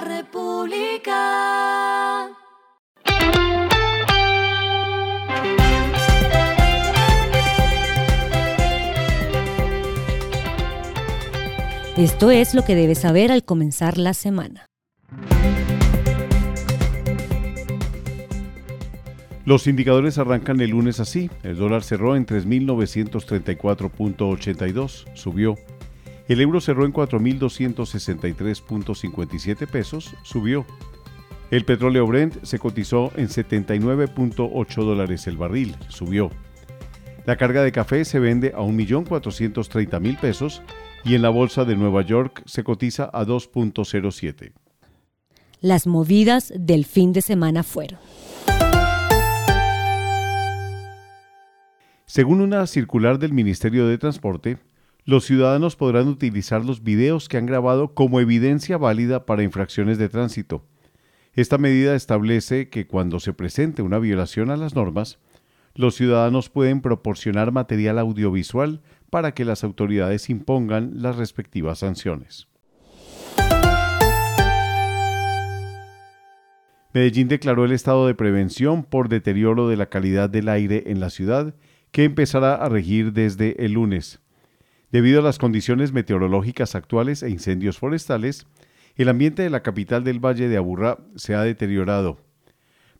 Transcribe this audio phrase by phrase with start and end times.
[0.00, 1.20] la República.
[11.96, 14.64] Esto es lo que debes saber al comenzar la semana.
[19.44, 21.28] Los indicadores arrancan el lunes así.
[21.42, 25.56] El dólar cerró en 3.934.82, subió.
[26.30, 30.64] El euro cerró en 4.263.57 pesos, subió.
[31.50, 36.30] El petróleo Brent se cotizó en 79.8 dólares el barril, subió.
[37.26, 40.62] La carga de café se vende a 1.430.000 pesos
[41.04, 44.52] y en la bolsa de Nueva York se cotiza a 2.07.
[45.60, 47.98] Las movidas del fin de semana fueron.
[52.06, 54.58] Según una circular del Ministerio de Transporte,
[55.04, 60.08] los ciudadanos podrán utilizar los videos que han grabado como evidencia válida para infracciones de
[60.08, 60.64] tránsito.
[61.32, 65.18] Esta medida establece que cuando se presente una violación a las normas,
[65.74, 72.48] los ciudadanos pueden proporcionar material audiovisual para que las autoridades impongan las respectivas sanciones.
[76.92, 81.10] Medellín declaró el estado de prevención por deterioro de la calidad del aire en la
[81.10, 81.54] ciudad
[81.92, 84.20] que empezará a regir desde el lunes.
[84.90, 88.46] Debido a las condiciones meteorológicas actuales e incendios forestales,
[88.96, 92.18] el ambiente de la capital del Valle de Aburrá se ha deteriorado.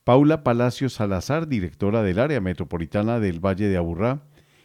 [0.04, 4.22] Paula Palacio Salazar, directora del área metropolitana del Valle de Aburrá,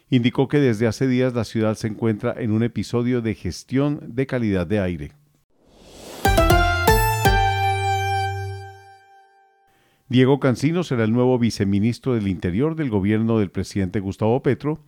[0.08, 4.26] indicó que desde hace días la ciudad se encuentra en un episodio de gestión de
[4.26, 5.12] calidad de aire.
[10.08, 14.78] Diego Cancino será el nuevo viceministro del Interior del gobierno del presidente Gustavo Petro,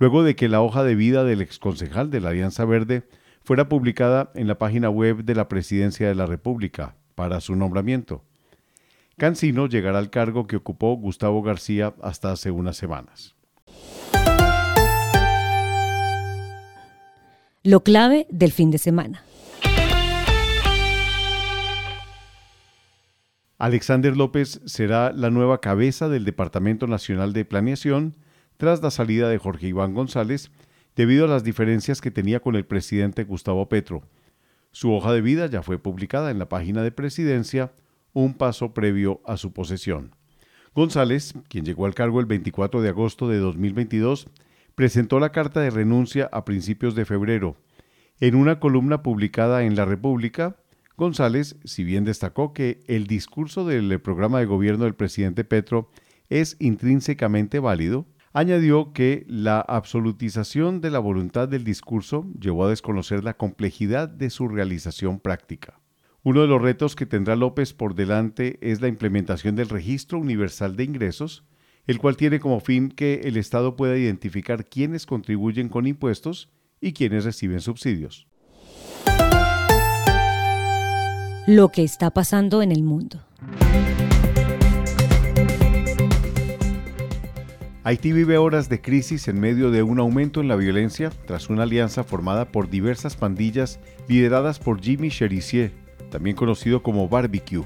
[0.00, 3.06] luego de que la hoja de vida del exconcejal de la Alianza Verde
[3.42, 8.24] fuera publicada en la página web de la Presidencia de la República para su nombramiento.
[9.18, 13.36] Cancino llegará al cargo que ocupó Gustavo García hasta hace unas semanas.
[17.62, 19.22] Lo clave del fin de semana.
[23.58, 28.16] Alexander López será la nueva cabeza del Departamento Nacional de Planeación
[28.60, 30.50] tras la salida de Jorge Iván González
[30.94, 34.02] debido a las diferencias que tenía con el presidente Gustavo Petro.
[34.70, 37.72] Su hoja de vida ya fue publicada en la página de presidencia,
[38.12, 40.14] un paso previo a su posesión.
[40.74, 44.28] González, quien llegó al cargo el 24 de agosto de 2022,
[44.74, 47.56] presentó la carta de renuncia a principios de febrero.
[48.20, 50.56] En una columna publicada en La República,
[50.98, 55.88] González, si bien destacó que el discurso del programa de gobierno del presidente Petro
[56.28, 63.24] es intrínsecamente válido, añadió que la absolutización de la voluntad del discurso llevó a desconocer
[63.24, 65.80] la complejidad de su realización práctica.
[66.22, 70.76] Uno de los retos que tendrá López por delante es la implementación del Registro Universal
[70.76, 71.44] de Ingresos,
[71.86, 76.92] el cual tiene como fin que el Estado pueda identificar quiénes contribuyen con impuestos y
[76.92, 78.28] quiénes reciben subsidios.
[81.50, 83.24] lo que está pasando en el mundo.
[87.82, 91.62] Haití vive horas de crisis en medio de un aumento en la violencia tras una
[91.62, 95.72] alianza formada por diversas pandillas lideradas por Jimmy Cherizier,
[96.10, 97.64] también conocido como Barbecue.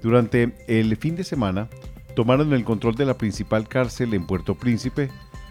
[0.00, 1.68] Durante el fin de semana,
[2.16, 5.10] tomaron el control de la principal cárcel en Puerto Príncipe,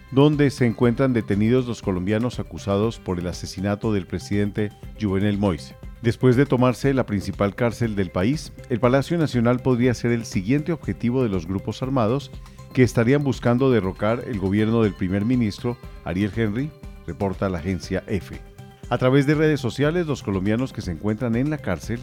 [0.09, 5.75] donde se encuentran detenidos los colombianos acusados por el asesinato del presidente Juvenel Moise.
[6.01, 10.71] Después de tomarse la principal cárcel del país, el Palacio Nacional podría ser el siguiente
[10.71, 12.31] objetivo de los grupos armados
[12.73, 16.71] que estarían buscando derrocar el gobierno del primer ministro Ariel Henry,
[17.05, 18.39] reporta la agencia EFE.
[18.89, 21.99] A través de redes sociales, los colombianos que se encuentran en la cárcel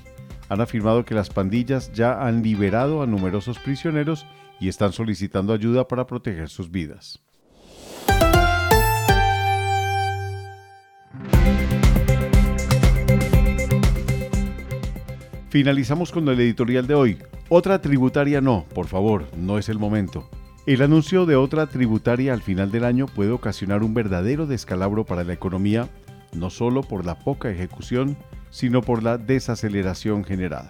[0.49, 4.27] han afirmado que las pandillas ya han liberado a numerosos prisioneros
[4.61, 7.21] y están solicitando ayuda para proteger sus vidas.
[15.51, 17.19] Finalizamos con el editorial de hoy.
[17.49, 20.29] Otra tributaria no, por favor, no es el momento.
[20.69, 25.25] El anuncio de otra tributaria al final del año puede ocasionar un verdadero descalabro para
[25.25, 25.89] la economía,
[26.35, 28.19] no solo por la poca ejecución,
[28.51, 30.69] sino por la desaceleración generada.